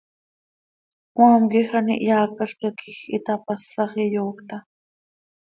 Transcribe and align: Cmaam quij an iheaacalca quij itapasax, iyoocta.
Cmaam 1.13 1.43
quij 1.51 1.69
an 1.77 1.87
iheaacalca 1.95 2.69
quij 2.79 2.99
itapasax, 3.15 3.91
iyoocta. 4.05 4.57